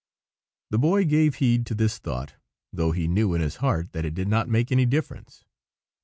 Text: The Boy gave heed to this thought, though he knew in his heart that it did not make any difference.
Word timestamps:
The 0.71 0.79
Boy 0.79 1.05
gave 1.05 1.35
heed 1.35 1.67
to 1.67 1.75
this 1.75 1.99
thought, 1.99 2.33
though 2.73 2.91
he 2.91 3.07
knew 3.07 3.35
in 3.35 3.41
his 3.41 3.57
heart 3.57 3.91
that 3.91 4.03
it 4.03 4.15
did 4.15 4.27
not 4.29 4.49
make 4.49 4.71
any 4.71 4.87
difference. 4.87 5.45